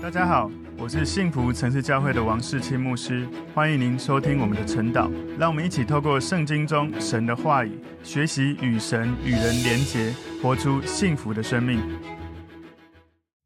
[0.00, 0.48] 大家好，
[0.78, 5.10] 我是幸福城市教会的王世清牧师，欢迎您收听我们的晨祷。
[5.36, 11.80] 让我们一起透过圣经中神的话语，学习与神与人连结，活出幸福的生命。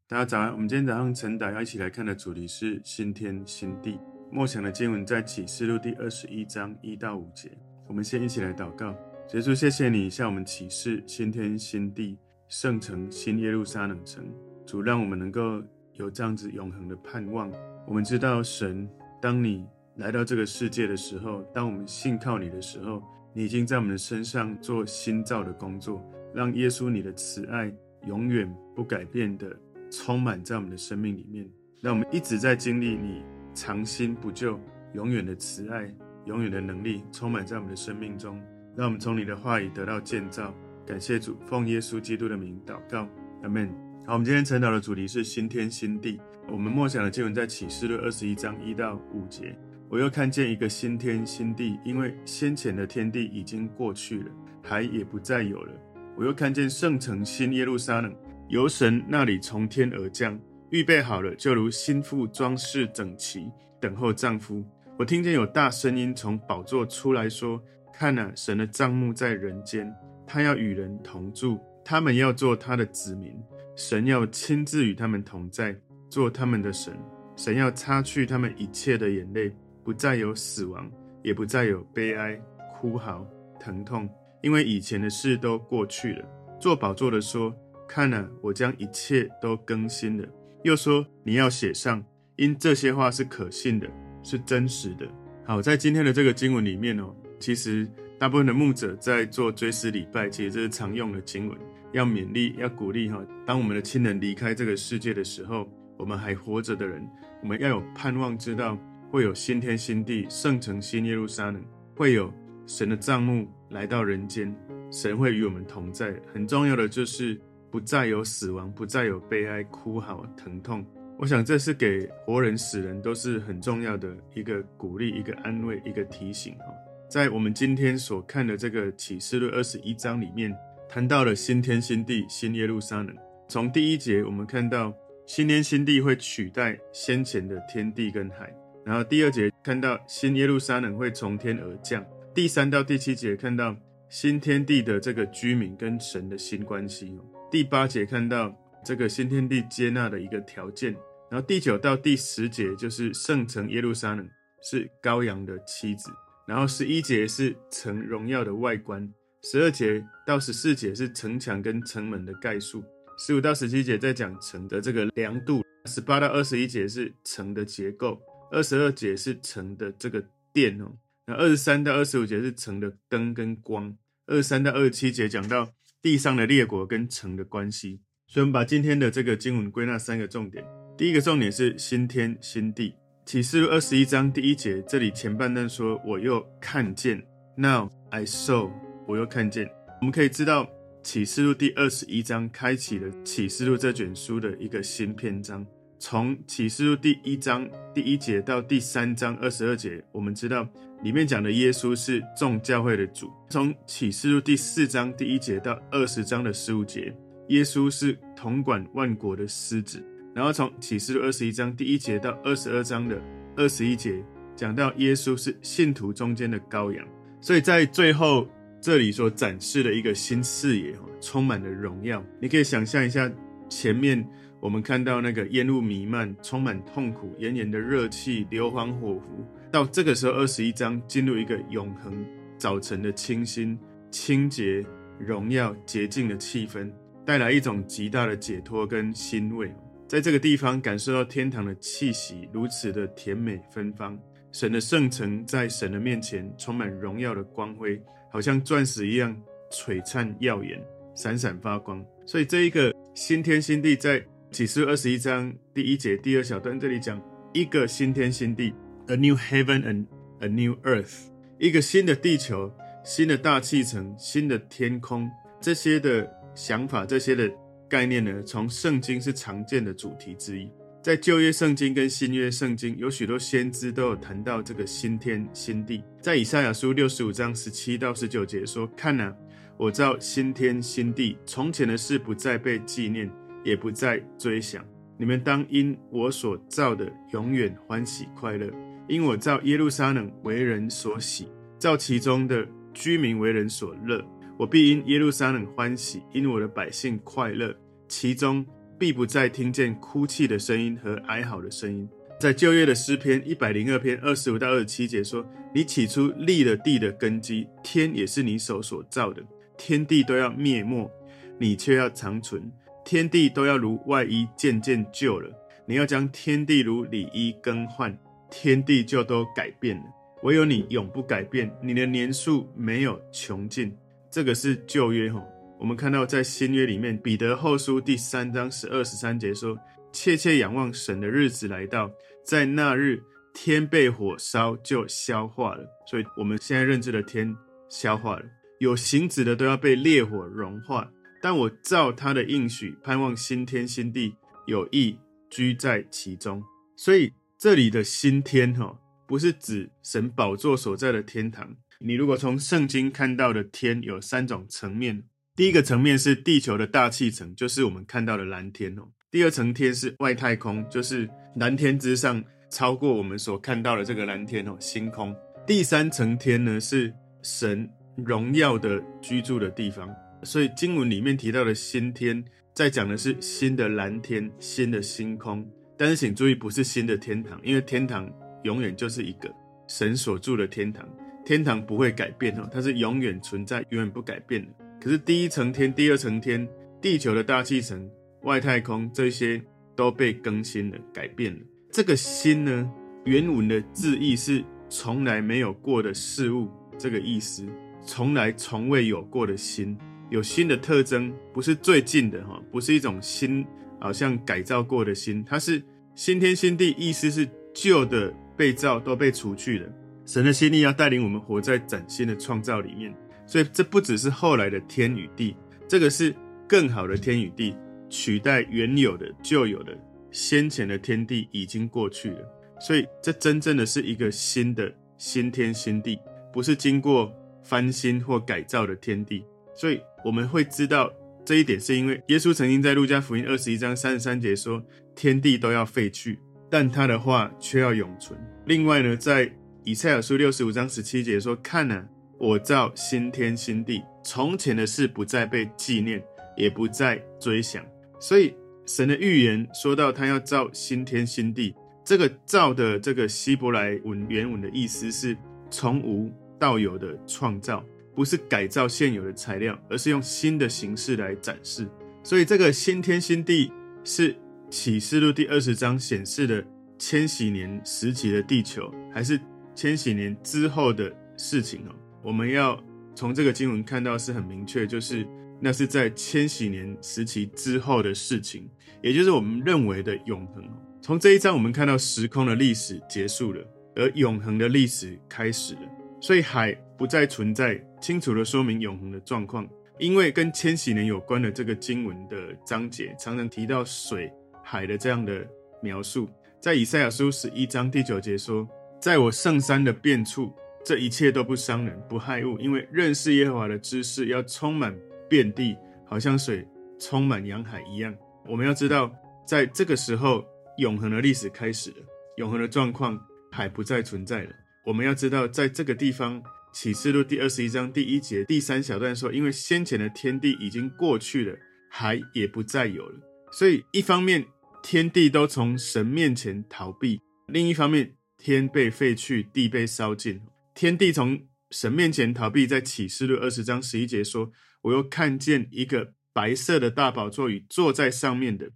[0.07, 3.99] 大家早安，我们今天早上晨祷要一起来看的主题是新天新地。
[4.31, 7.49] 默想的经文在启示录第二十一章一到五节。
[7.87, 8.91] 我们先一起来祷告，
[9.33, 12.15] 耶稣，谢谢你向我们启示新天新地、
[12.47, 14.23] 圣城新耶路撒冷城。
[14.67, 15.59] 主，让我们能够。
[15.95, 17.51] 有这样子永恒的盼望。
[17.85, 18.89] 我们知道，神，
[19.21, 19.65] 当你
[19.97, 27.73] 来到这个世界的时候，当我们信靠你的时候，你已经在我们的身上做新造的工作，让耶稣你的慈爱
[28.07, 29.55] 永远不改变的
[29.91, 31.47] 充满在我们的生命里面。
[31.81, 33.21] 让我们一直在经历你
[33.53, 34.59] 长新不旧、
[34.93, 35.93] 永远的慈爱、
[36.25, 38.41] 永远的能力，充满在我们的生命中。
[38.75, 40.53] 让我们从你的话语得到建造。
[40.85, 43.07] 感谢主，奉耶稣基督的名祷告，
[43.43, 43.92] 阿门。
[44.05, 46.19] 好，我们今天晨祷的主题是新天新地。
[46.51, 49.57] 我们默想的经文在启示录二十一章一到五节。
[49.87, 54.25] 我又看见一个新天新地，因为先前的天地已经过去了，
[54.61, 55.71] 海也不再有了。
[56.17, 58.13] 我又看见圣城新耶路撒冷
[58.49, 60.37] 由神那里从天而降，
[60.69, 64.65] 预备好了，就如新妇装饰整齐，等候丈夫。
[64.99, 69.89] 我听见有大声音从宝座出来说：“看哪，神的帐幕在人间，
[70.27, 73.33] 他要与人同住，他们要做他的子民。”
[73.75, 75.75] 神要亲自与他们同在，
[76.09, 76.93] 做他们的神。
[77.35, 79.51] 神要擦去他们一切的眼泪，
[79.83, 80.89] 不再有死亡，
[81.23, 82.39] 也不再有悲哀、
[82.79, 83.27] 哭嚎、
[83.59, 84.07] 疼痛，
[84.41, 86.25] 因为以前的事都过去了。
[86.59, 87.51] 坐宝座的说
[87.89, 90.27] ：“看哪，我将一切都更新了。”
[90.63, 92.03] 又说：“你要写上，
[92.35, 93.89] 因这些话是可信的，
[94.21, 95.07] 是真实的。”
[95.43, 101.57] 好，在今天的这个经文里面哦，其实大部分的牧者在做追思礼拜，其实这是常用的经文。
[101.93, 103.23] 要勉励，要鼓励哈。
[103.45, 107.07] 当我们的亲人离开这个世界的时候，我们还活着的人，
[107.41, 108.77] 我们要有盼望，知道
[109.11, 111.63] 会有新天新地、圣城新耶路撒冷，
[111.95, 112.33] 会有
[112.65, 114.53] 神的帐幕来到人间，
[114.91, 116.19] 神会与我们同在。
[116.33, 120.83] 很重要的就是不再有死亡，不再有悲哀、哭嚎、疼痛。
[121.19, 126.65] 我想这是给活人、死人都是很重要的一个鼓励、一个安慰、一个提醒哈。
[127.07, 130.51] 在我们今天所看的这个启示录二十一章里面。
[130.93, 133.15] 谈到了新天新地、新耶路撒冷。
[133.49, 134.93] 从第一节我们看到
[135.25, 138.55] 新天新地会取代先前的天地跟海，
[138.85, 142.05] 然后第二节看到新耶路撒冷会从天而降，
[142.35, 143.75] 第三到第七节看到
[144.07, 148.55] 新天地的这个居民跟神的新关系，第八节看到
[148.85, 150.93] 这个新天地接纳的一个条件，
[151.27, 154.29] 然后第九到第十节就是圣城耶路撒冷
[154.61, 156.11] 是羔羊的妻子，
[156.45, 159.11] 然后十一节是城荣耀的外观。
[159.45, 162.81] 十二节到十四节是城墙跟城门的概述，
[163.17, 168.21] 十五到十七节在讲城的这个量度，十八到二十一节是城的结构，
[168.51, 170.23] 二十二节是城的这个
[170.53, 170.93] 殿哦，
[171.27, 173.93] 那二十三到二十五节是城的灯跟光，
[174.27, 175.69] 二十三到二十七节讲到
[176.01, 177.99] 地上的列国跟城的关系。
[178.27, 180.63] 所以，我们把今天的这个经文归纳三个重点。
[180.97, 187.21] 第一个重点是新天新地，启示录二十一章第一节，这里前半段说：“我又看见
[187.57, 188.71] ，Now I saw。”
[189.05, 189.69] 我又看见，
[189.99, 190.67] 我们可以知道
[191.01, 195.65] 启示录第二十一章开启了启示录这卷书的一个新篇章。
[195.99, 200.67] 从启示录第一章第一节到第三章二十二节，我们知道
[201.01, 203.29] 里面讲的耶稣是众教会的主。
[203.49, 207.13] 从启示录第四章第一节到二十章的十五节，
[207.49, 210.01] 耶稣是统管万国的狮子。
[210.33, 213.21] 然后从启示录二十一章第一节到二十二章的
[213.55, 214.23] 二十一节，
[214.55, 217.05] 讲到耶稣是信徒中间的羔羊。
[217.41, 218.47] 所以在最后。
[218.83, 222.21] 这里所展示的一个新视野，充满了荣耀。
[222.41, 223.31] 你可以想象一下，
[223.69, 224.27] 前面
[224.59, 229.47] 我们看到那个烟雾弥漫，充满痛苦，炎炎的热气，硫磺火湖。
[229.71, 232.25] 到这个时候，二十一章进入一个永恒
[232.57, 233.79] 早晨的清新、
[234.11, 234.85] 清洁、
[235.17, 236.91] 荣耀、洁净的气氛，
[237.25, 239.73] 带来一种极大的解脱跟欣慰。
[240.09, 244.19] 在这个地方感受到天堂的气息，如此的甜美芬芳。
[244.51, 247.97] 神的圣城在神的面前充满荣耀的光辉。
[248.33, 249.39] 好像钻石一样
[249.69, 250.83] 璀璨耀眼，
[251.13, 252.03] 闪闪发光。
[252.25, 257.21] 所以这一个新天新地，在启示二十一章第一节第二小段这里讲
[257.53, 258.73] 一个新天新地
[259.05, 260.05] ，a new heaven and
[260.39, 261.27] a new earth，
[261.59, 265.29] 一个新的地球、新的大气层、新的天空。
[265.61, 267.47] 这些的想法、这些的
[267.87, 270.67] 概念呢，从圣经是常见的主题之一。
[271.03, 276.01] 在旧约圣经跟新约圣经，有许多先知都有谈到这个新天新地。
[276.21, 279.35] 在以赛亚书六十五章十七到十九节说：“看哪，
[279.75, 283.29] 我造新天新地，从前的事不再被纪念，
[283.65, 284.81] 也不再追想。
[285.17, 288.71] 你们当因我所造的永远欢喜快乐，
[289.09, 294.25] 因我造耶路撒冷为人所喜，造其中的居民为人所乐。
[294.57, 297.75] 我必因耶路撒冷欢喜，因我的百姓快乐，
[298.07, 298.65] 其中
[298.97, 302.07] 必不再听见哭泣的声音和哀嚎的声音。
[302.39, 309.41] 在旧约的诗篇一百零二篇二十五到二十七节说：“你起初立了地的根基，天也是你手所造的，
[309.77, 311.09] 天地都要灭没，
[311.57, 312.61] 你却要长存；
[313.05, 315.49] 天地都要如外衣渐渐旧了，
[315.85, 318.17] 你要将天地如里衣更换，
[318.51, 320.03] 天地就都改变了。
[320.41, 323.95] 唯有你永不改变，你的年数没有穷尽。”
[324.29, 325.41] 这个是旧约吼，
[325.83, 329.77] 我们看到在新约里面，彼得后书第三章十二十三节说
[330.13, 332.09] ：“切切仰望神的日子来到，
[332.45, 333.21] 在那日
[333.53, 337.53] 天被火烧就消化了。”所以我们现在认知的天
[337.89, 338.45] 消化了，
[338.79, 341.11] 有形质的都要被烈火融化。
[341.41, 344.33] 但我照他的应许，盼望新天新地
[344.67, 345.19] 有义
[345.49, 346.63] 居在其中。
[346.95, 348.97] 所以这里的新天哈，
[349.27, 351.75] 不是指神宝座所在的天堂。
[351.99, 355.23] 你如果从圣经看到的天有三种层面，
[355.55, 359.03] 第一个层面是地球的大气层，就是我们看到的蓝天哦。
[359.29, 365.35] 第二层天是外太空，就是蓝天之上超过我们所看到的这个蓝天哦，星空。
[365.67, 367.13] 第三层天呢是
[367.43, 370.09] 神荣耀的居住的地方。
[370.41, 375.63] 所以经文里面提到的新天，在讲的是新的蓝天、新的星空。
[375.95, 378.27] 但是请注意，不是新的天堂，因为天堂
[378.63, 379.53] 永远就是一个
[379.87, 381.07] 神所住的天堂。
[381.45, 384.71] 天堂不会改变哦，它是永远存在、永远不改变的。
[385.03, 386.65] 可是第一层天、第二层天、
[387.01, 388.09] 地球的大气层、
[388.43, 389.61] 外太空这些
[389.97, 391.59] 都被更新了、改变了。
[391.91, 392.89] 这个新呢，
[393.25, 397.67] 原文的字义是从来没有过的事物，这个意思，
[398.01, 399.97] 从来从未有过的新，
[400.29, 403.65] 有新的特征，不是最近的哈，不是一种新，
[403.99, 405.83] 好像改造过的新，它是
[406.15, 409.89] 新天新地，意思是旧的被造都被除去了。
[410.25, 413.13] 神的心意要带领我们活在崭新的创造里面，
[413.45, 415.55] 所以这不只是后来的天与地，
[415.87, 416.33] 这个是
[416.67, 417.75] 更好的天与地，
[418.09, 419.97] 取代原有的旧有的
[420.31, 422.39] 先前的天地已经过去了，
[422.79, 426.19] 所以这真正的是一个新的新天新地，
[426.51, 427.31] 不是经过
[427.63, 429.45] 翻新或改造的天地。
[429.75, 431.11] 所以我们会知道
[431.45, 434.83] 这一点，是因为耶稣曾经在路加福音二十一章三十三节说
[435.15, 436.39] ：“天地都要废去，
[436.69, 439.51] 但他的话却要永存。”另外呢，在
[439.83, 442.07] 以赛亚书六十五章十七节说：“看哪，
[442.43, 446.21] 我造新天新地，从前的事不再被纪念，
[446.57, 447.81] 也不再追想。”
[448.19, 448.53] 所以
[448.85, 451.73] 神的预言说到他要造新天新地，
[452.03, 455.37] 这个“造”的这个希伯来文原文的意思是
[455.71, 456.29] 从无
[456.59, 457.81] 到有的创造，
[458.13, 461.87] 不是改造现有的材料，而是用新的形式来展示。
[462.23, 463.71] 所以这个新天新地
[464.03, 464.35] 是
[464.69, 466.61] 启示录第二十章显示的
[466.99, 469.39] 千禧年时期的地球，还是？
[469.75, 472.81] 千禧年之后的事情哦，我们要
[473.13, 475.27] 从这个经文看到是很明确，就是
[475.59, 478.69] 那是在千禧年时期之后的事情，
[479.01, 480.63] 也就是我们认为的永恒。
[481.01, 483.61] 从这一章我们看到时空的历史结束了，
[483.95, 485.81] 而永恒的历史开始了。
[486.21, 489.67] 所以海不再存在，清楚的说明永恒的状况。
[489.99, 494.31] 因为跟千禧年有关的这个经文的章节，常常提到水、
[494.63, 495.45] 海的这样的
[495.81, 496.29] 描述。
[496.61, 498.67] 在以赛亚书十一章第九节说。
[499.03, 500.53] 在我圣山的遍处，
[500.83, 504.93] 这一切都不伤人，不害物，因为认识耶和华的知识要充满
[505.29, 506.67] 遍地，好像水
[506.99, 508.13] 充满洋海一样。
[508.45, 509.09] 我们要知道，
[509.47, 510.43] 在这个时候，
[510.77, 511.97] 永恒的历史开始了，
[512.37, 513.17] 永恒的状况
[513.51, 514.49] 海不再存在了。
[514.85, 521.57] 我们要知道，在这个地方，启示录第二十一章第一节第三小段说，因为先前的天地已经过去了，
[521.89, 523.15] 海也不再有了。
[523.51, 524.45] 所以，一方面
[524.81, 528.15] 天地都从神面前逃避，另一方面。
[528.35, 530.41] 天被废去，地被烧尽。
[530.73, 534.51] 天地从神面前逃避，在启示录二十章十一节说
[534.83, 538.71] ：“我又看见一个白色的大宝座与坐在上面的，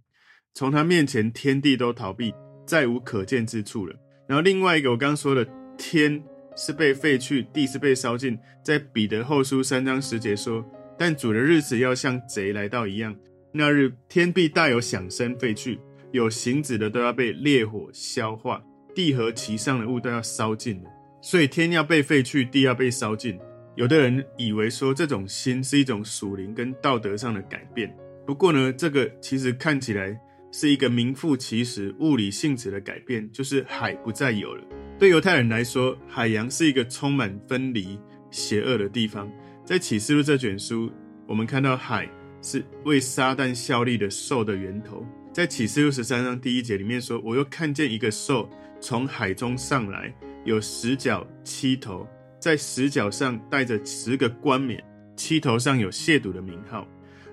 [0.54, 2.32] 从他面前天地都逃避，
[2.66, 3.96] 再无可见之处了。”
[4.28, 6.22] 然后另外一个我刚刚说的，天
[6.56, 10.64] 是被废去，地是被烧尽，在彼得后书三章十节说
[10.98, 13.16] ：“但主的日子要像贼来到一样，
[13.52, 15.80] 那日天必大有响声废去，
[16.12, 18.62] 有形质的都要被烈火消化。”
[18.94, 20.90] 地和其上的物都要烧尽了，
[21.20, 23.38] 所以天要被废去，地要被烧尽。
[23.76, 27.94] 有的人以为说这种心是一种属灵跟道德上的改变，
[28.26, 30.18] 不过呢，这个其实看起来
[30.50, 34.64] 是一个名副其实物理性质的改变，就是海不再有了。
[34.98, 37.98] 对犹太人来说，海洋是一个充满分离、
[38.30, 39.30] 邪恶的地方。
[39.64, 40.90] 在启示录这卷书，
[41.26, 42.08] 我们看到海
[42.42, 45.06] 是为撒旦效力的兽的源头。
[45.32, 50.12] 在启示录十三章第一节里面说：“我又看见一个兽从海中上来，
[50.44, 52.06] 有十角七头，
[52.40, 54.82] 在十角上带着十个冠冕，
[55.16, 56.86] 七头上有亵渎的名号。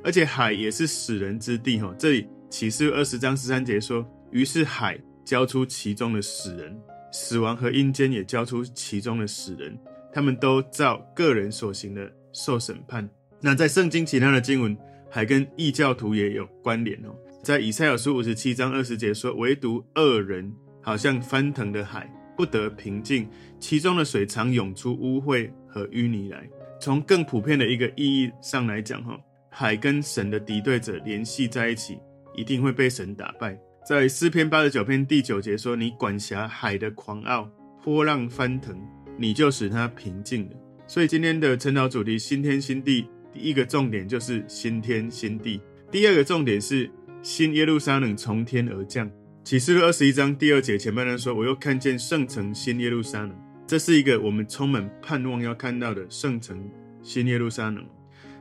[0.03, 6.79] 而且海也是死人之地。”哈，这里启示二十章十三节说：“于是海交出其中的死人，
[7.11, 9.77] 死亡和阴间也交出其中的死人，
[10.13, 13.09] 他们都照个人所行的受审判。”
[13.41, 14.77] 那在圣经其他的经文，
[15.09, 17.15] 还跟异教徒也有关联哦。
[17.43, 23.27] 在以赛亚书五十七章二十节说：“唯独恶人好像翻腾的海，不得平静，
[23.59, 26.47] 其中的水常涌出污秽和淤泥来。”
[26.79, 29.17] 从更普遍的一个意义上来讲，哈，
[29.49, 31.97] 海跟神的敌对者联系在一起，
[32.35, 33.57] 一定会被神打败。
[33.87, 37.49] 在诗篇八十九篇第九节说：“你管辖海的狂傲，
[37.83, 38.75] 波浪翻腾，
[39.17, 43.07] 你就使它平静了。”所以今天的晨祷主题新天新地。
[43.31, 45.61] 第一个重点就是新天新地，
[45.91, 46.89] 第二个重点是
[47.21, 49.09] 新耶路撒冷从天而降。
[49.45, 53.31] 启示录二十一章第二节前半段说：“我又看见圣城新耶路撒冷。”
[53.67, 56.67] 这是一个我们充满盼望要看到的圣城
[57.03, 57.85] 新耶路撒冷。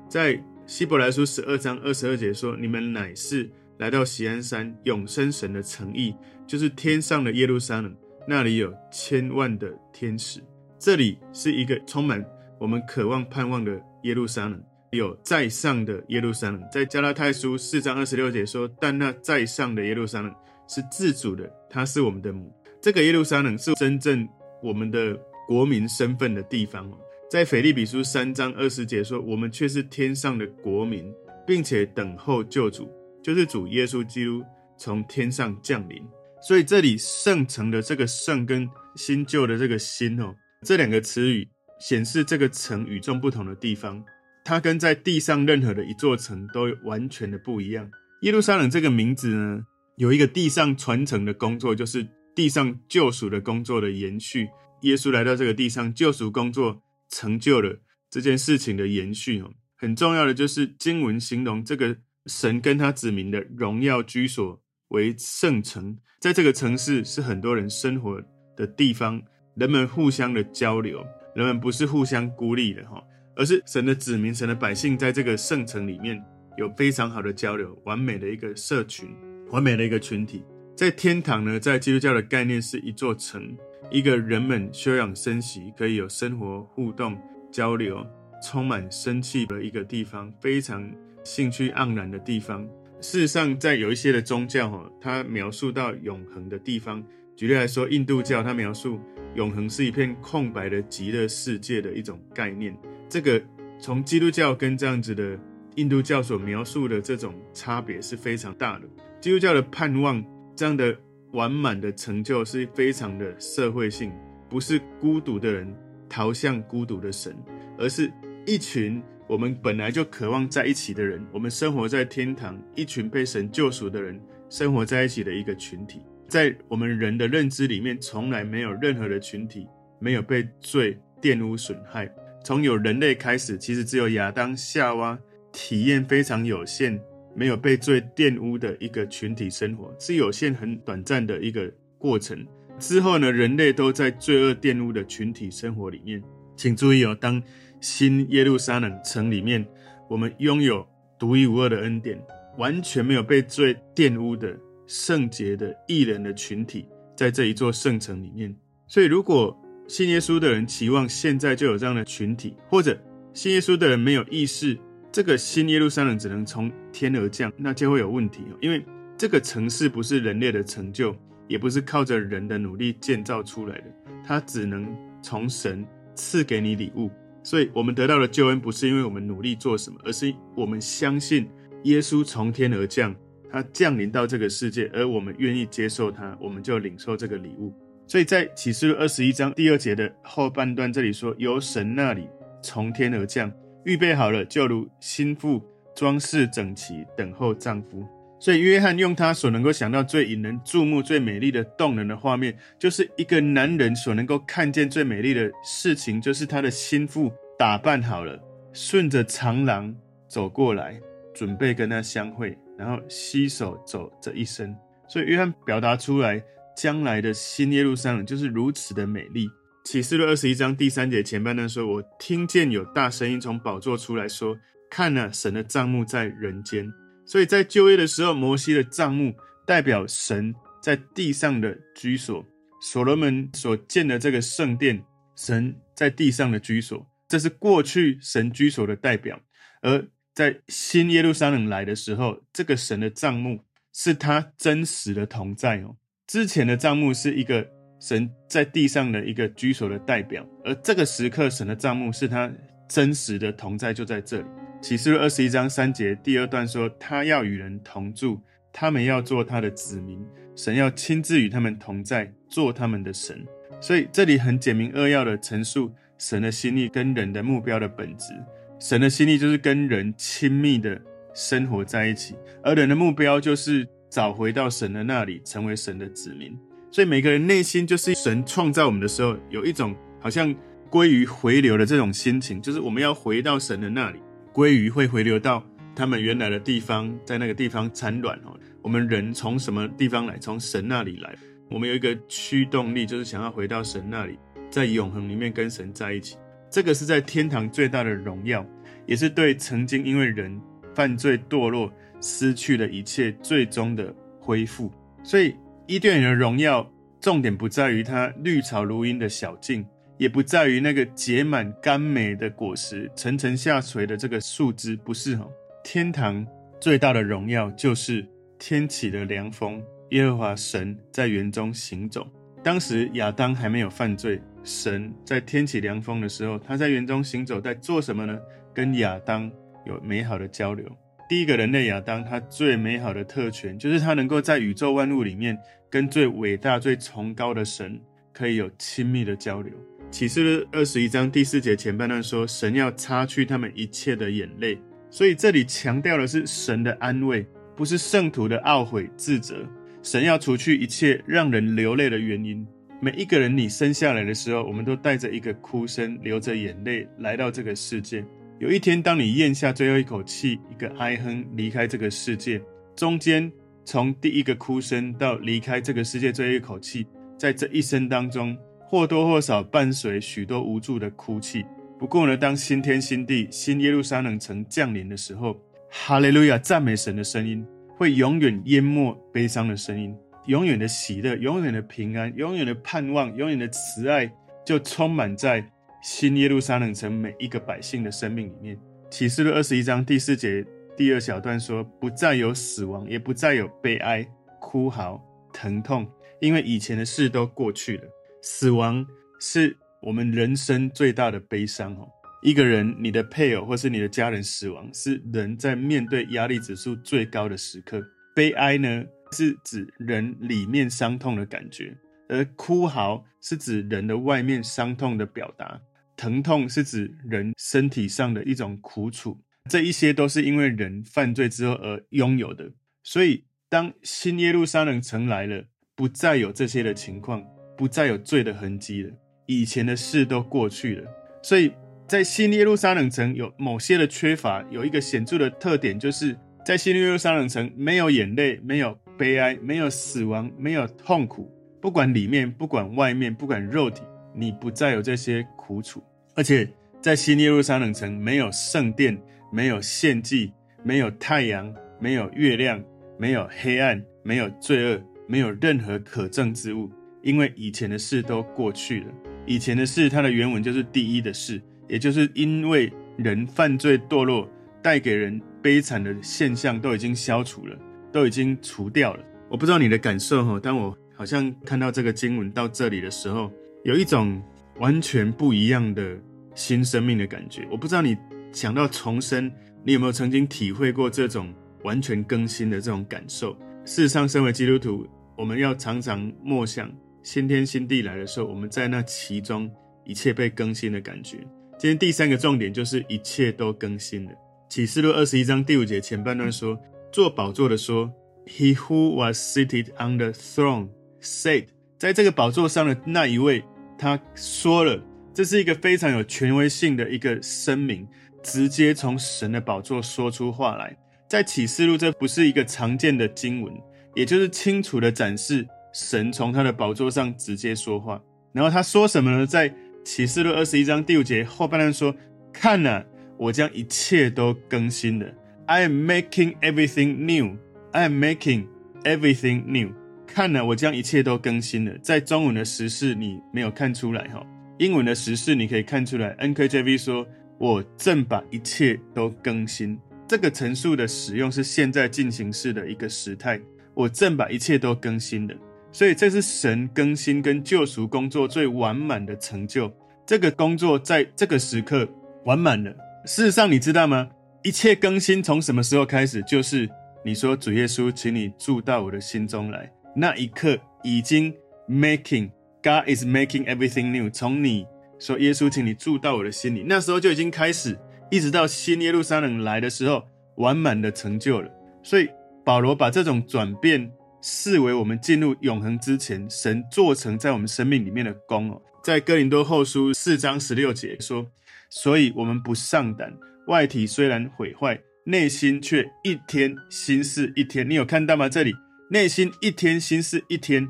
[0.09, 7.95] 在希伯来书十二章二十二节说：“你们乃是来到锡安山永生神的城邑，就是天上的耶路撒冷，
[8.27, 10.41] 那里有千万的天使。”
[10.81, 12.25] 这里是一个充满
[12.59, 14.59] 我们渴望盼望的耶路撒冷。
[14.93, 20.35] 有在上的耶路撒冷，在加拉太书四章二十六节说：“但那在上的耶路撒冷
[20.69, 22.53] 是自主的，它是我们的母。
[22.81, 24.29] 这个耶路撒冷是真正
[24.63, 25.19] 我们的
[25.49, 26.91] 国民身份的地方。”
[27.31, 31.13] 在腓立比书三章二十节说：“我们却是天上的国民，
[31.47, 32.89] 并且等候救主，
[33.23, 34.45] 就是主耶稣基督
[34.79, 36.01] 从天上降临。”
[36.47, 41.49] 所以这里圣城的这个圣跟新旧的这个新哦，这两个词语
[41.81, 44.05] 显示这个城与众不同的地方。
[44.45, 47.91] 它跟在地上任何的一座城都完全的不一样。
[48.21, 49.63] 耶路撒冷这个名字呢，
[49.97, 54.49] 有一个地上传承的工作，就是地上救赎的工作的延续。
[54.83, 59.53] 耶稣来到这个地上，救赎工作成就了这件事情的延续哦。
[59.77, 61.97] 很重要的就是经文形容这个
[62.27, 68.23] 神跟他子民的荣耀居所为圣城，在这个城市是很多人生活
[68.57, 69.23] 的地方，
[69.55, 73.03] 人们互相的交流，人们不是互相孤立的哈。
[73.37, 76.23] 而是神的子民、神的百姓，在这个圣城里面
[76.57, 79.09] 有非常好的交流，完美的一个社群，
[79.51, 80.43] 完美的一个群体。
[80.77, 83.57] 在天堂呢，在基督教的概念是一座城，
[83.91, 87.17] 一个人们休养生息、可以有生活互动、
[87.53, 88.05] 交流、
[88.43, 90.91] 充满生气的一个地方，非常
[91.23, 92.69] 兴趣盎然的地方。
[93.01, 97.05] 事实上，在有一些的宗教，哈，它描述到永恒的地方。
[97.37, 98.99] 举例来说，印度教它描述
[99.35, 102.77] 永恒是一片空白的极乐世界的一种概念。
[103.09, 103.41] 这个
[103.79, 105.39] 从基督教跟这样子的
[105.77, 108.89] 印度教所描述的这种差别是非常大的。
[109.25, 110.23] 基督教的盼望，
[110.55, 110.95] 这样的
[111.33, 114.13] 完满的成就是非常的社会性，
[114.51, 115.75] 不是孤独的人
[116.11, 117.35] 逃向孤独的神，
[117.79, 118.13] 而是
[118.45, 126.03] 一群我们本来就渴望在一起的人，我们生活在天堂，一群被神救赎的人生活在一起的一个群体。
[126.29, 129.67] 在我们人的认知里面，从来没有任何的群体
[130.01, 132.15] 没有被罪玷污损害。
[132.45, 135.19] 从有人类开始，其实只有亚当夏娃
[135.51, 137.01] 体验非常有限，
[137.35, 142.47] 没有被罪玷污的一个群体生活，是有限很短暂的一个过程。
[142.79, 146.23] 之后呢，人类都在罪恶玷污的群体生活里面。
[146.57, 147.43] 请注意哦，当
[147.81, 149.67] 新耶路撒冷城里面，
[150.09, 150.87] 我们拥有
[151.19, 152.21] 独一无二的恩典，
[152.59, 156.87] 完全没有被罪玷污的圣洁的义人的群体，
[157.17, 158.55] 在这一座圣城里面。
[158.87, 159.57] 所以如果
[159.89, 162.99] 信耶稣的人期望现在就有这样的群体，或者
[163.33, 164.79] 信耶稣的人没有意识，
[165.15, 168.43] 这个新耶路撒冷只能从天而降，那就会有问题。
[168.61, 168.85] 因为
[169.17, 171.15] 这个城市不是人类的成就，
[171.47, 173.85] 也不是靠着人的努力建造出来的，
[174.27, 174.93] 它只能
[175.23, 177.09] 从神赐给你礼物。
[177.45, 181.49] 所以，我们得到的救恩不是因为我们努力做什么，而是我们相信
[181.85, 183.15] 耶稣从天而降，
[183.49, 187.73] 他降临到这个世界，而我们愿意接受他，我们就领受这个礼物。
[188.09, 192.27] 所以在启示录二十一章第二节的后半段，这里说由神那里
[192.61, 193.53] 从天而降，
[193.85, 195.63] 预备好了，就如心腹
[195.95, 198.07] 装饰整齐，等候丈夫。
[198.41, 208.39] 所以约翰用他所能够想到最引人注目、最美丽的动人的画面，就是一个男人所能够看见最美丽的事情，就是他的心腹打扮好了，
[208.73, 209.95] 顺着长廊
[210.29, 211.01] 走过来，
[211.35, 214.77] 准备跟他相会，然后携手走这一生。
[215.09, 216.43] 所以约翰表达出来。
[216.77, 219.49] 将来的新耶路撒冷就是如此的美丽。
[219.85, 224.59] 启示录二十一章第三节前半段说：“我听见有大声音从宝座出来说，
[224.91, 226.91] 看哪，神的帐幕在人间。”
[227.27, 229.35] 所以在旧约的时候，摩西的帐幕
[229.67, 232.45] 代表神在地上的居所。
[232.81, 235.05] 所罗门所建的这个圣殿，
[235.37, 239.39] 神在地上的居所，这是过去神居所的代表。
[239.83, 243.61] 而在新耶路撒冷来的时候，这个神的帐幕
[243.93, 245.97] 是他真实的同在哦。
[246.27, 247.69] 之前的帐幕是一个
[248.05, 252.53] 神在地上的一个居所的代表，而这个时刻神的帐幕是他
[252.87, 254.45] 真实的同在，就在这里。
[254.83, 258.39] 启示录二十一章三节第二段说，他要与人同住，
[258.71, 260.23] 他们要做他的子民。
[260.55, 263.43] 神要亲自与他们同在，做他们的神。
[263.81, 268.35] 所以这里很简明扼要的陈述神的心意跟人的目标的本质。
[268.79, 271.01] 神的心意就是跟人亲密的
[271.33, 276.55] 生活在一起，而人的目标就是找回到神的那里，成为神的子民。
[276.95, 280.55] 所以每个人内心就是神创造我们的时候，有一种好像
[280.89, 284.21] 鲑鱼回流的这种心情，就是我们要回到神的那里。
[284.53, 285.61] 鲑鱼会回流到
[285.93, 288.57] 他们原来的地方，在那个地方产卵哦。
[288.81, 290.39] 我们人从什么地方来？
[290.39, 291.35] 从神那里来。
[291.69, 294.39] 我们有一个驱动力，就是想要回到神那里，
[294.71, 296.37] 在永恒里面跟神在一起。
[296.71, 298.65] 这个是在天堂最大的荣耀，
[299.05, 300.57] 也是对曾经因为人
[300.95, 304.93] 犯罪堕落失去的一切最终的恢复。
[305.25, 309.85] 所以伊甸园的荣耀，重点不在于它绿草如茵的小径，
[310.17, 315.47] 也不在于那个结满甘美的果实、层层下垂的这个树枝，不是哈。
[315.83, 316.47] 天堂
[316.81, 318.27] 最大的荣耀就是。
[318.57, 322.27] 天起的凉风，耶和华神在园中行走。
[322.63, 328.39] 当时亚当还没有犯罪，神在天起凉风的时候，他在园中行走，在做什么呢？
[328.73, 329.51] 跟亚当
[329.85, 330.87] 有美好的交流。
[331.35, 335.59] 第一个人类亚当，他最美好的特权就是他能够在宇宙万物里面，
[335.91, 338.01] 跟最伟大、最崇高的神
[338.33, 339.73] 可以有亲密的交流。
[340.13, 344.79] 启示录二十一章第四节前半段说，神要擦去他们一切的眼泪，
[345.11, 347.45] 所以这里强调的是神的安慰。
[347.75, 349.69] 不是圣徒的懊悔自责，
[350.05, 352.65] 神要除去一切让人流泪的原因。
[353.01, 358.25] 每一个人，你生下来的时候，我们都带着一个哭声，流着眼泪来到这个世界。
[358.61, 362.63] 有一天，当你咽下最后一口气，一个哀哼离开这个世界，
[362.95, 363.51] 中间
[363.85, 367.05] 从第一个哭声到离开这个世界最后一口气，
[367.37, 371.65] 在这一生当中，或多或少伴随许多无助的哭泣。
[371.99, 376.57] 不过呢，当新天新地、新耶路撒冷城降临的时候，哈利路亚！
[376.57, 380.15] 赞美神的声音会永远淹没悲伤的声音，
[380.47, 384.33] 永远的喜乐，永远的平安，永远的盼望，永远的慈爱，
[384.65, 385.69] 就充满在
[386.05, 388.79] 新耶路撒冷城每一个百姓的生命里面。
[389.11, 390.63] 启示录二十一章第四节
[390.95, 394.23] 第二小段说：“不再有死亡，也不再有悲哀、
[394.61, 395.19] 哭嚎、
[395.51, 396.07] 疼痛，
[396.43, 398.03] 因为以前的事都过去了。
[398.43, 399.05] 死亡
[399.41, 402.07] 是我们人生最大的悲伤哦。”
[402.45, 408.05] 一个人，你的配偶或是你的家人死亡，是人在面对压力指数最高的时刻。
[408.37, 411.95] 悲哀呢，是指人里面伤痛的感觉；
[412.29, 415.81] 而哭嚎是指人的外面伤痛的表达；
[416.17, 419.41] 疼痛是指人身体上的一种苦楚。
[419.71, 422.71] 这一些都是因为人犯罪之后而拥有的。
[423.03, 427.45] 所以，当新耶路撒冷城来了，不再有这些的情况，
[427.77, 429.13] 不再有罪的痕迹了，
[429.47, 431.11] 以前的事都过去了。
[431.43, 431.73] 所以。
[432.07, 441.51] 在新耶路撒冷城有某些的缺乏，有一个显著的特点，就是在新耶路撒冷城没有眼泪，没有悲哀，没有死亡，没有痛苦。
[441.81, 444.03] 不管里面，不管外面，不管肉体，
[444.35, 446.03] 你不再有这些苦楚。
[446.35, 446.69] 而且
[447.01, 449.17] 在新耶路撒冷城没有圣殿，
[449.53, 452.83] 没有献祭，没有太阳，没有月亮，
[453.17, 456.91] 没有黑暗，没有罪恶，没有任何可憎之物，
[457.23, 459.07] 因为以前的事都过去了。
[459.47, 461.61] 以前的事，它的原文就是第一的事。
[461.87, 464.49] 也就是因为人犯罪堕落，
[464.83, 467.77] 带给人悲惨的现象都已经消除了，
[468.11, 469.23] 都已经除掉了。
[469.51, 473.53] 我不知道你的感受哈，当我好像看到这个经文到这里的时候，
[473.85, 474.43] 有一种
[474.79, 476.19] 完全不一样的
[476.55, 477.69] 新生命的感觉。
[477.71, 478.17] 我不知道你
[478.51, 479.53] 想到重生，
[479.85, 483.53] 你有没有曾经体会过这种完全更新的这种感受？
[483.85, 486.91] 事实上，身为基督徒，我们要常常默想
[487.23, 489.71] 新天新地来的时候，我们在那其中
[490.07, 491.37] 一切被更新的感觉。
[491.79, 494.31] 今天第三个重点就是一切都更新了。
[494.71, 496.79] 启示录二十一章第五节前半段说
[497.13, 498.11] ：“坐宝座的说
[498.47, 500.89] ，He who was seated on the throne
[501.21, 501.67] said，
[501.99, 503.63] 在这个宝座上的那一位，
[504.05, 508.07] 他说了，这是一个非常有权威性的一个声明，
[508.43, 510.95] 直接从神的宝座说出话来。
[511.27, 513.73] 在启示录，这不是一个常见的经文，
[514.15, 518.21] 也就是清楚的展示神从他的宝座上直接说话。
[518.53, 519.47] 然后他说什么呢？
[519.47, 522.15] 在启示录二十一章第五节后半段说
[522.53, 523.03] ：“看呐，
[523.39, 525.27] 我将一切都更新了。
[525.65, 527.57] I am making everything new.
[527.93, 528.67] I am making
[529.05, 529.95] everything new。
[530.35, 531.97] 看了，我将一切都更新了。
[532.03, 534.45] 在中文的时事你没有看出来哈，
[534.79, 536.35] 英文的时事你可以看出来。
[536.39, 537.25] NKJV 说
[537.57, 543.61] ：“我正把一切都更新。”这个陈述的使用是现在进行式的一个时态。
[543.95, 545.55] 我正把一切都更新了，
[545.93, 549.89] 所以这是神更新跟救赎工作最完满的成就。
[550.27, 552.09] 这个工作在这个时刻
[552.45, 552.91] 完满了。
[553.25, 554.29] 事实上，你知道吗？
[554.65, 556.43] 一切更新从什么时候开始？
[556.43, 556.91] 就是
[557.25, 561.55] 你说主耶稣，请你住到我的心中来，那一刻已经
[561.89, 562.51] making
[562.83, 564.31] God is making everything new。
[564.31, 564.87] 从你
[565.19, 567.99] 说耶稣，请你住到我的心里，那时候就已经开始，
[568.31, 570.25] 一直到新耶路撒冷来的时候，
[570.57, 571.71] 完满的成就了。
[572.03, 572.29] 所以
[572.65, 574.11] 保罗把这种转变
[574.43, 578.81] 视为我们进入永恒之前，神做成在我们生命里面的功哦。
[579.03, 581.47] 在哥林多后书四章十六节说。
[581.91, 583.33] 所以，我们不上胆。
[583.69, 587.89] 外体虽然毁坏，内心却一天新似一天。
[587.89, 588.49] 你有看到吗？
[588.49, 588.75] 这里
[589.11, 590.89] 内心一天新是一天。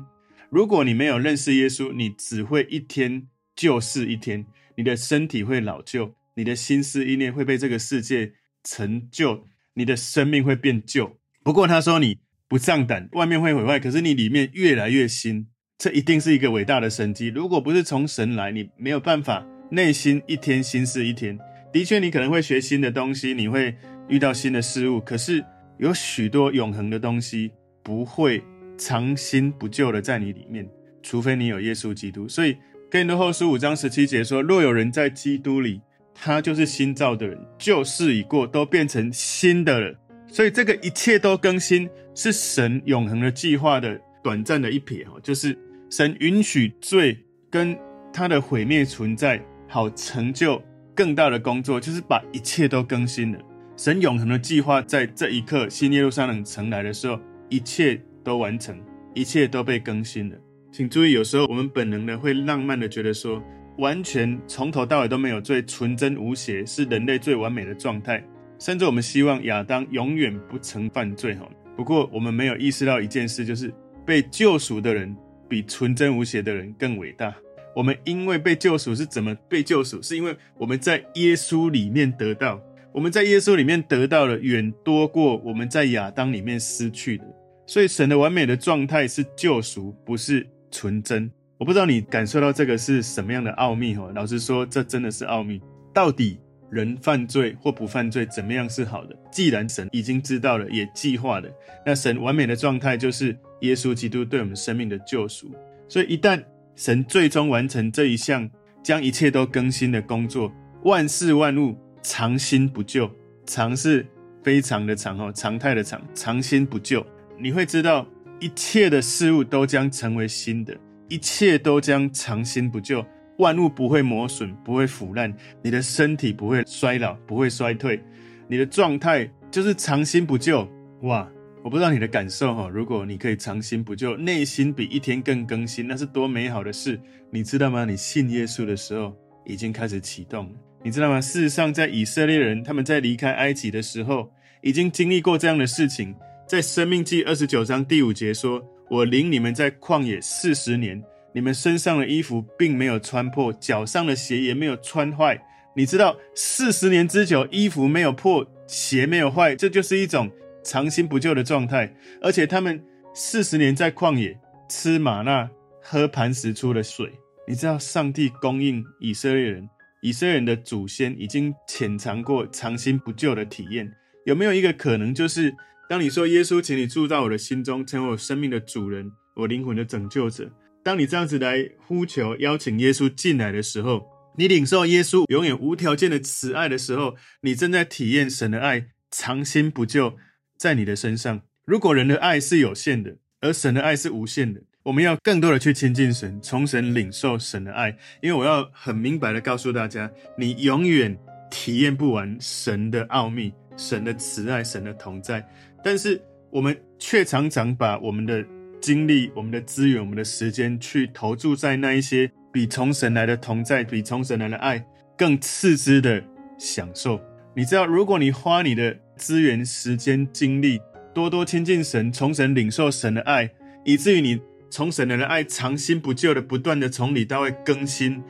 [0.49, 4.45] 如果你没有认识耶稣，你只会一天旧是一天。
[4.77, 11.17] 你的身体会老旧，你的心思意念会被这个世界成就，你的生命会变旧。
[11.43, 15.47] 不过他说你不上胆，外面会毁坏，可是你里面越来越新。
[15.77, 17.27] 这一定是一个伟大的神迹。
[17.27, 19.45] 如果不是从神来，你没有办法。
[19.71, 21.37] 内心一天新是一天，
[21.73, 23.75] 的确，你可能会学新的东西，你会
[24.07, 25.01] 遇到新的事物。
[25.01, 25.43] 可是
[25.79, 27.51] 有许多永恒的东西
[27.85, 28.43] 不会
[28.77, 30.67] 长新不旧的在你里面，
[31.03, 32.27] 除非你有耶稣基督。
[32.27, 32.53] 所以
[32.91, 35.79] 哥林多后书五章十七节说：“若有人在基督里，
[36.13, 39.95] 他就是新造的人，旧事已过，都变成新的了。”
[40.27, 45.57] 所以这个一切都更新，是神永恒的计划的短暂的一瞥哦，就是
[45.89, 47.17] 神允许罪
[47.49, 47.77] 跟
[48.11, 49.39] 他的毁灭存在。
[49.67, 50.61] 好成就
[50.95, 53.39] 更大的工作，就是把一切都更新了。
[53.75, 58.79] 神永恒的计划在这一刻，新耶路撒冷城来的时候，一切都完成，
[59.13, 60.35] 一切都被更新了。
[60.71, 63.41] 请注意，有时候我们本能的会浪漫的觉得说，
[63.77, 68.23] 完全从头到尾都没有罪，纯真无邪，是人类最完美的状态。
[68.59, 71.35] 甚至我们希望亚当永远不曾犯罪。
[71.35, 73.73] 哈，不过我们没有意识到一件事，就是
[74.05, 75.15] 被救赎的人
[75.47, 77.33] 比纯真无邪的人更伟大。
[77.75, 80.01] 我们因为被救赎是怎么被救赎？
[80.01, 82.61] 是因为我们在耶稣里面得到，
[82.95, 87.25] 我们在耶稣里面得到了远多过我们在亚当里面失去的。
[87.67, 91.29] 所以神的完美的状态是救赎，不是纯真。
[91.57, 94.09] 我不知道你感受到这个是什么样的奥秘哈？
[94.15, 95.61] 老实说，这真的是奥秘。
[95.93, 99.13] 到底人犯罪或不犯罪，怎么样是好的？
[99.29, 101.49] 既然神已经知道了，也计划了，
[101.85, 105.51] 那神完美的状态就是耶稣基督对我们生命的救赎。
[105.89, 106.41] 所以一旦
[106.77, 108.49] 神最终完成这一项
[108.81, 110.49] 将一切都更新的工作，
[110.85, 111.75] 万事万物
[112.05, 113.09] 常新不旧，
[113.47, 114.05] 常是
[114.43, 117.03] 非常的常哦，常态的常，常新不旧。
[117.39, 118.07] 你会知道
[118.39, 120.77] 一切的事物都将成为新的，
[121.09, 123.03] 一切都将常新不旧，
[123.39, 127.99] 万物不会磨损，不会腐烂，你的身体不会衰老，不会衰退，
[128.47, 130.67] 你的状态就是常新不旧，
[131.01, 131.27] 哇！
[131.63, 137.85] 我不知道你的感受哈，如果你可以长新不旧，内心比一天更更新，那是多美好的事，你知道吗？
[137.85, 139.11] 你信耶稣的时候
[139.45, 140.51] 已经开始启动了，
[140.85, 141.19] 你知道吗？
[141.19, 146.15] 事实上，在以色列人他们在离开埃及的时候，已经经历过这样的事情。
[146.47, 155.43] 在生命记二十九章第五节说：“我领你们在旷野四十年，你们身上的衣服并没有穿破，脚上的鞋也没有穿坏。”
[155.75, 160.31] 你知道，四十年之久，衣服没有破，鞋没有坏，这就是一种。
[160.63, 162.79] 长新不旧的状态，而且他们
[163.15, 165.49] 四十年在旷野吃玛纳，
[165.81, 167.11] 喝磐石出的水。
[167.47, 169.67] 你知道，上帝供应以色列人，
[170.05, 173.91] 以色列人的祖先已经浅尝过长新不旧的体验。
[174.27, 175.51] 有没有一个可能，就是
[175.89, 180.51] 当你说耶稣，请你住到我的心中，成为我生命的主人，我灵魂的拯救者。
[180.83, 184.05] 当你这样子来呼求、邀请耶稣进来的时候，
[184.37, 190.17] 你领受耶稣永远无条件的慈爱的时候，你正在体验神的爱，长新不旧。
[190.55, 197.89] 在你的身上，如果人的爱是有限的，而神的爱是无限的，我们要更多的去亲近神，从神领受神的爱。
[198.21, 201.17] 因为我要很明白的告诉大家，你永远
[201.49, 205.43] 体验不完神的奥秘、神的慈爱、神的同在。
[205.83, 206.21] 但是
[206.51, 208.45] 我们却常常把我们的
[208.79, 214.85] 精力、我们的资源、我们的时间去投注在那一些比从神来的同在、比从神来的爱
[215.17, 216.23] 更次之的
[216.59, 217.19] 享受。
[217.55, 220.79] 你知道，如果你花你的资源、时间、精力，
[221.11, 223.49] 多多亲近神，从神领受神的爱，
[223.83, 228.21] 以至于你从神的爱长新不旧的，不断的从里到外更新，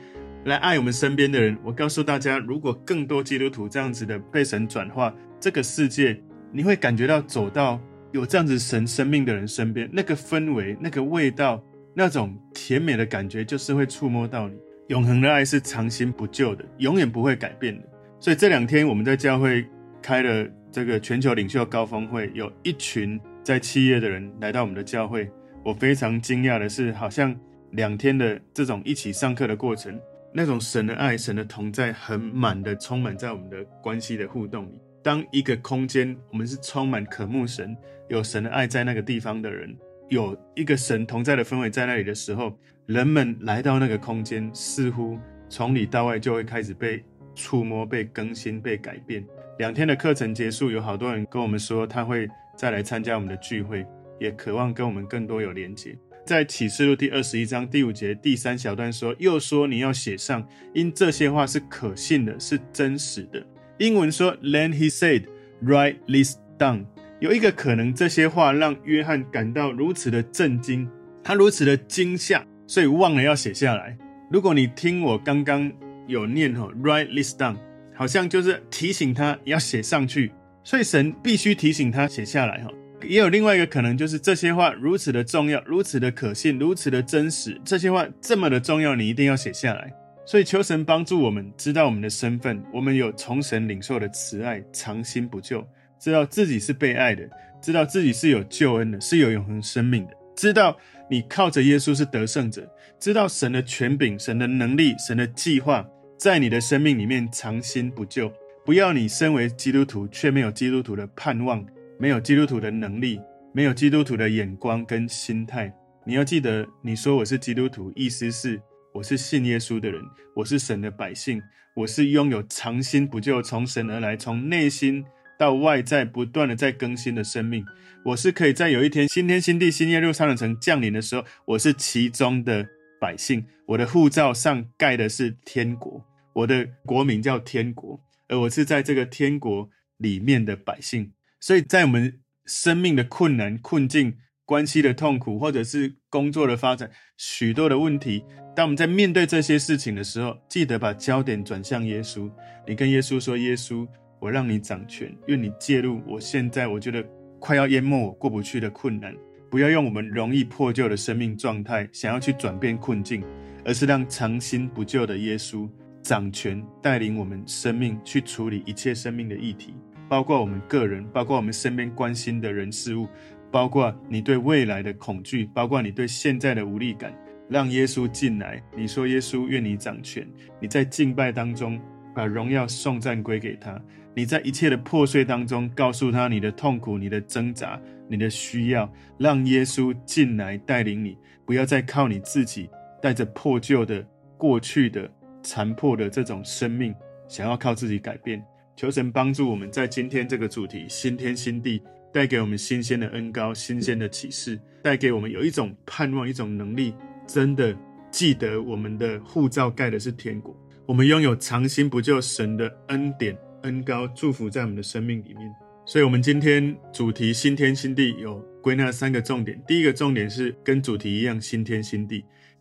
[0.44, 1.56] 来爱我们身边的人。
[1.64, 6.20] 我告诉大家，如果更多基督徒这样子的被神转化，这个世界
[6.52, 7.80] 你会感觉到走到
[8.12, 11.62] 有这样子神生命的人身边，那个氛围、那个味道、
[11.94, 14.56] 那种甜美的感觉，就是会触摸到你。
[14.88, 17.82] 永恒的爱是长新不旧的，永远不会改变的。
[18.20, 19.66] 所以这两天我们在教会
[20.00, 25.28] 开了这个全球领袖高峰会，有一群在企业的人来到我们的教会。
[25.66, 27.34] 我非常惊讶的是，好像
[27.72, 30.00] 两天的这种一起上课的过程，
[30.32, 34.80] 那种神的爱、神的同在，很满的充满在我们的关系的互动里。
[35.02, 37.76] 当一个空间，我们是充满渴慕神、
[38.08, 39.76] 有神的爱在那个地方的人，
[40.08, 42.56] 有一个神同在的氛围在那里的时候。
[42.86, 47.02] 人们来到那个空间，似乎从里到外就会开始被
[47.34, 49.26] 触摸、被更新、被改变。
[49.58, 53.84] 两天的课程结束，有好多人跟我们说他会再来参加我们的聚会，
[54.18, 55.96] 也渴望跟我们更多有连结。
[56.24, 63.46] 在启示录第二十一章第五节第三小段说：“又说你要写上，因这些话是可信的，是真实的。”
[63.78, 65.26] 英文说：“Then he said,
[65.62, 66.86] write this down。”
[67.20, 70.88] 有一个可能，这些话让约翰感到如此的震惊，
[71.22, 72.44] 他如此的惊吓。
[72.66, 73.96] 所以忘了要写下来。
[74.28, 75.72] 如果你听我刚刚
[76.08, 77.56] 有念吼，write this down，
[77.94, 80.32] 好像就是提醒他要写上去。
[80.64, 82.70] 所以神必须提醒他写下来哈。
[83.02, 87.60] 也有另外一个可能，就是这些话如此的重要，如此的可信，如此的真实。
[87.64, 89.92] 这些话这么的重要，你一定要写下来。
[90.24, 95.66] 所以求神帮助我们知道我们的身份，我们有从神领受的慈爱，长新不旧，
[96.00, 97.28] 知道自己是被爱的，
[97.62, 100.76] 知道自己是有救恩的，是有永恒生命的，知道。
[101.08, 105.86] 你靠着耶稣是得胜者，知道神的权柄、神的能力、神的计划
[106.18, 108.28] 在你的生命里面长新不旧。
[108.64, 111.64] 不要你身为基督徒却没有基督徒的盼望，
[111.98, 113.20] 没有基督徒的能力，
[113.52, 115.72] 没有基督徒的眼光跟心态。
[116.04, 118.60] 你要记得，你说我是基督徒，意思是
[118.92, 120.02] 我是信耶稣的人，
[120.34, 121.42] 我是神的百姓，
[121.74, 125.04] 我是拥有长新不旧，从神而来，从内心。
[125.38, 127.62] 到外在不断的在更新的生命，
[128.06, 132.66] 我是可以在有一天新天新地新耶路撒冷城降临的时候，我是其中的
[132.98, 133.44] 百姓。
[133.66, 141.12] 我的护照上盖的是天国，我的国名叫天国，而我是在这个天国里面的百姓。
[141.46, 148.24] 所以在我们生命的困难、困境、关系的痛苦，或者是工作的发展，许多的问题，
[148.56, 152.28] 当我们在面对这些事情的时候，记得把焦点转向耶稣。
[152.66, 153.86] 你跟耶稣说：“耶稣。”
[154.18, 156.00] 我让你掌权，愿你介入。
[156.04, 157.00] 我现在我觉得
[157.38, 159.14] 快要淹没我过不去的困难，
[159.48, 163.22] 不要用我们容易破旧的生命状态想要去转变困境，
[163.64, 165.70] 而是让长新不旧的耶稣
[166.02, 169.74] 掌权，带领我们生命去处理一切生命的议题，
[170.08, 173.08] 包括我们个人，包括我们身边关心的人事物，
[173.50, 177.12] 包括你对未来的恐惧，包括你对现在的无力感，
[177.48, 178.62] 让耶稣进来。
[178.76, 180.26] 你说耶稣愿你掌权，
[180.60, 181.80] 你在敬拜当中
[182.14, 183.80] 把荣耀颂赞归给他。
[184.14, 192.70] 你在一切的破碎当中，告诉他你的痛苦、你的挣扎、你的需要，让耶稣进来带领你，不要再靠你自己，
[193.02, 194.02] 带着破旧的、
[194.38, 195.10] 过去的、
[195.42, 196.94] 残破的这种生命，
[197.28, 198.42] 想要靠自己改变。
[198.76, 201.80] 求神帮助我们在今天这个主题新天新地，
[202.12, 206.94] 带给我们新鲜的恩膏、新鲜的启示，带给我们有一种盼望、一种能力，
[207.26, 207.74] 真的
[208.10, 213.36] 记得我们的护照盖的是天国，我们拥有长新不旧神的恩典。
[213.62, 215.52] 恩膏祝福在我们的生命里面，
[215.84, 219.60] 所以，我们今天主题新天新地有归纳三个重点。
[219.66, 222.20] 第一个重点是跟主题一样，新天新地；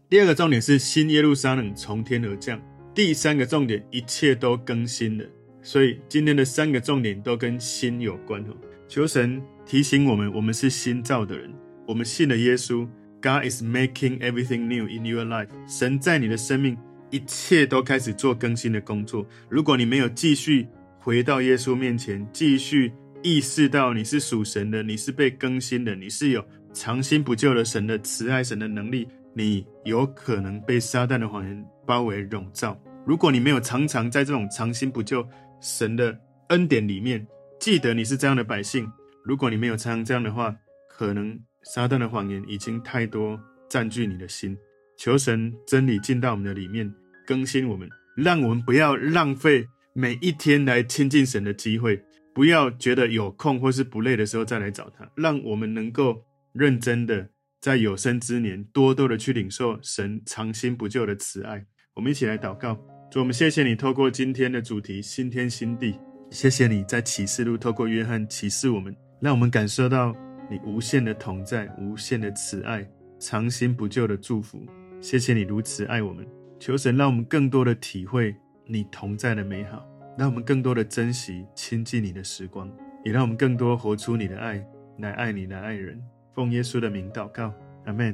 [0.10, 2.58] 第二个重点是新耶路撒冷从天而降；
[2.96, 5.26] 第三个重点，一切都更新了。
[5.66, 8.56] 所以，今天的三个重点都跟心有关哦。
[8.88, 11.52] 求神提醒我们，我们是新造的人，
[11.88, 12.88] 我们信了耶稣。
[13.20, 15.48] God is making everything new in your life。
[15.68, 16.78] 神在你的生命，
[17.10, 19.26] 一切都开始做更新的工作。
[19.50, 20.68] 如果你没有继续，
[21.00, 29.08] 回到耶稣面前，继续意识到你是属神的，你是被更新的，你是有长新不旧的神的慈爱、神的能力。
[29.34, 32.80] 你有可能被撒旦的谎言包围笼罩。
[33.08, 35.28] 如果你没有常常在这种长新不旧
[35.66, 36.16] 神的
[36.50, 37.26] 恩典里面，
[37.60, 38.88] 记得你是这样的百姓。
[39.24, 40.56] 如果你没有常常这样的话，
[40.88, 44.56] 可能撒旦的谎言已经太多占据你的心。
[44.96, 46.94] 求神真理进到我们的里面，
[47.26, 49.66] 更新我们，让我们不要浪费。
[49.94, 52.00] 每一天来亲近神的机会，
[52.32, 56.24] 不要觉得有空或是不累的时候再来找他，让我们能够
[56.54, 57.28] 认真的
[57.60, 61.66] 在有生之年多多的去领受神长新不旧的慈爱。
[61.96, 62.80] 我们一起来祷告，
[63.18, 65.98] 我们谢谢你透过今天的主题新天新地，
[66.32, 70.14] 谢谢你在启示录透过约翰启示我们，让我们感受到
[70.52, 72.86] 你无限的同在、无限的慈爱、
[73.18, 74.62] 长新不旧的祝福。
[75.00, 76.28] 谢谢你如此爱我们，
[76.60, 78.36] 求神让我们更多的体会。
[78.68, 82.70] 你同在的美好，让我们更多的珍惜亲近你的时光，
[83.06, 84.62] 也让我们更多活出你的爱，
[84.98, 86.02] 来爱你，来爱人。
[86.34, 87.54] 奉耶稣的名祷告，
[87.86, 88.14] 阿门。